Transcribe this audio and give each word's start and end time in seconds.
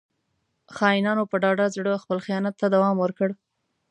•خاینانو 0.75 1.23
په 1.31 1.35
ډاډه 1.43 1.65
زړه 1.75 2.01
خپل 2.03 2.17
خیانت 2.25 2.53
ته 2.61 2.67
دوام 2.75 2.95
ورکړ. 2.99 3.29